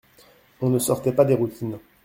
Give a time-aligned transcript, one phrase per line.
[0.61, 1.77] On ne sortait pas des routines.